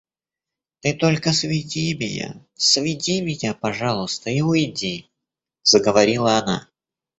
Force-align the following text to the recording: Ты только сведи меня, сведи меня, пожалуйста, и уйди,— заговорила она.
Ты 0.79 0.93
только 0.95 1.31
сведи 1.31 1.93
меня, 1.93 2.43
сведи 2.55 3.21
меня, 3.21 3.53
пожалуйста, 3.53 4.31
и 4.31 4.41
уйди,— 4.41 5.11
заговорила 5.61 6.39
она. 6.39 6.67